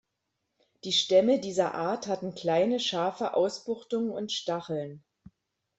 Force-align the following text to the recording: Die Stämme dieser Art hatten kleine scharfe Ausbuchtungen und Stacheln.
Die 0.83 0.93
Stämme 0.93 1.39
dieser 1.39 1.75
Art 1.75 2.07
hatten 2.07 2.33
kleine 2.33 2.79
scharfe 2.79 3.35
Ausbuchtungen 3.35 4.09
und 4.09 4.31
Stacheln. 4.31 5.03